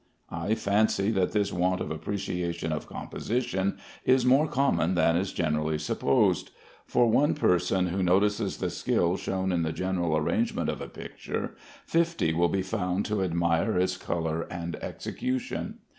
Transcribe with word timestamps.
I 0.31 0.55
fancy 0.55 1.11
that 1.11 1.31
this 1.31 1.53
want 1.53 1.79
of 1.79 1.91
appreciation 1.91 2.71
of 2.71 2.87
composition 2.87 3.77
is 4.03 4.25
more 4.25 4.47
common 4.47 4.95
than 4.95 5.15
is 5.15 5.31
generally 5.31 5.77
supposed. 5.77 6.49
For 6.87 7.05
one 7.07 7.35
person 7.35 7.89
who 7.89 8.01
notices 8.01 8.57
the 8.57 8.71
skill 8.71 9.15
shown 9.15 9.51
in 9.51 9.61
the 9.61 9.71
general 9.71 10.17
arrangement 10.17 10.69
of 10.69 10.81
a 10.81 10.89
picture, 10.89 11.55
fifty 11.85 12.33
will 12.33 12.49
be 12.49 12.63
found 12.63 13.05
to 13.05 13.21
admire 13.21 13.77
its 13.77 13.95
color 13.95 14.47
and 14.51 14.75
execution. 14.77 15.77